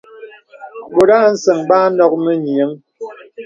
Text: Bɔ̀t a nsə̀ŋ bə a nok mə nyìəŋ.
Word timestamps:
Bɔ̀t 0.93 1.09
a 1.15 1.17
nsə̀ŋ 1.33 1.59
bə 1.67 1.75
a 1.85 1.87
nok 1.97 2.13
mə 2.23 2.31
nyìəŋ. 2.43 2.71